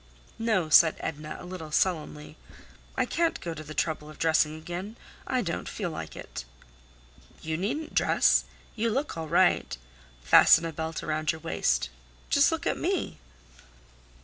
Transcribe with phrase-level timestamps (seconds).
[0.39, 2.35] "No," said Edna, a little sullenly.
[2.97, 4.95] "I can't go to the trouble of dressing again;
[5.27, 6.43] I don't feel like it."
[7.43, 8.45] "You needn't dress;
[8.75, 9.77] you look all right;
[10.23, 11.89] fasten a belt around your waist.
[12.31, 13.19] Just look at me!"